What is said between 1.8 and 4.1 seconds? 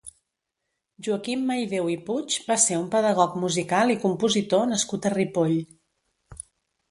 i Puig va ser un pedagog musical i